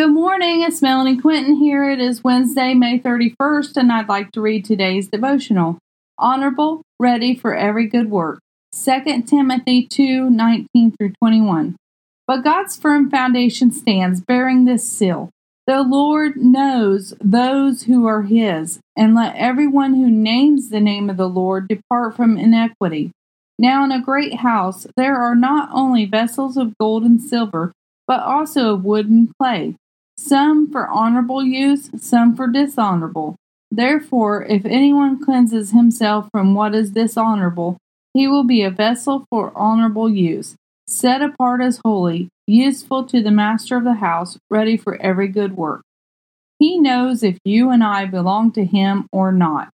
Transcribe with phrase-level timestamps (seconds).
[0.00, 1.84] Good morning, it's Melanie Quinton here.
[1.84, 5.76] It is Wednesday, May 31st, and I'd like to read today's devotional.
[6.16, 8.40] Honorable, ready for every good work.
[8.72, 11.76] 2 Timothy 2 19 through 21.
[12.26, 15.28] But God's firm foundation stands, bearing this seal
[15.66, 21.18] The Lord knows those who are his, and let everyone who names the name of
[21.18, 23.10] the Lord depart from iniquity.
[23.58, 27.72] Now, in a great house, there are not only vessels of gold and silver,
[28.06, 29.76] but also of wood and clay,
[30.20, 33.36] some for honorable use, some for dishonorable.
[33.70, 37.78] Therefore, if anyone cleanses himself from what is dishonorable,
[38.12, 43.30] he will be a vessel for honorable use, set apart as holy, useful to the
[43.30, 45.82] master of the house, ready for every good work.
[46.58, 49.70] He knows if you and I belong to him or not.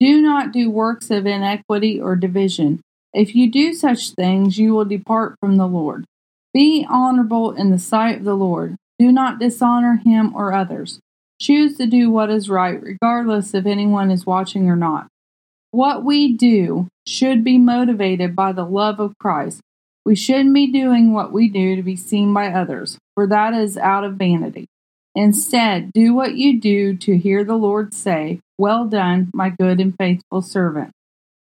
[0.00, 2.80] Do not do works of inequity or division
[3.16, 6.04] if you do such things, you will depart from the Lord.
[6.52, 8.76] Be honorable in the sight of the Lord.
[8.98, 11.00] Do not dishonor him or others.
[11.40, 15.08] Choose to do what is right, regardless if anyone is watching or not.
[15.70, 19.60] What we do should be motivated by the love of Christ.
[20.04, 23.76] We shouldn't be doing what we do to be seen by others, for that is
[23.76, 24.66] out of vanity.
[25.14, 29.94] Instead, do what you do to hear the Lord say, Well done, my good and
[29.96, 30.92] faithful servant.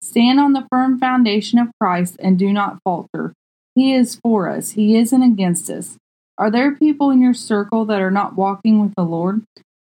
[0.00, 3.32] Stand on the firm foundation of Christ and do not falter.
[3.74, 5.96] He is for us, He isn't against us.
[6.36, 9.42] Are there people in your circle that are not walking with the Lord?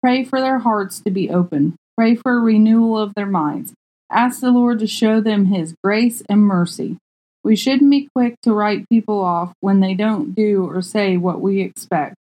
[0.00, 1.74] Pray for their hearts to be open.
[1.96, 3.72] Pray for a renewal of their minds.
[4.10, 6.96] Ask the Lord to show them His grace and mercy.
[7.42, 11.40] We shouldn't be quick to write people off when they don't do or say what
[11.40, 12.14] we expect,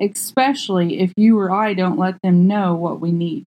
[0.00, 3.44] especially if you or I don't let them know what we need.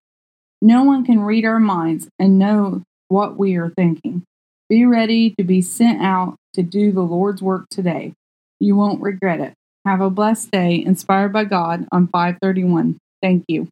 [0.61, 4.23] No one can read our minds and know what we are thinking.
[4.67, 8.13] Be ready to be sent out to do the Lord's work today.
[8.59, 9.53] You won't regret it.
[9.87, 12.99] Have a blessed day, inspired by God on 531.
[13.21, 13.69] Thank you.